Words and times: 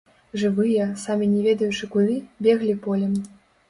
Жывыя, 0.43 0.87
самі 1.03 1.29
не 1.35 1.45
ведаючы 1.51 1.93
куды, 1.95 2.19
беглі 2.49 2.79
полем. 2.89 3.19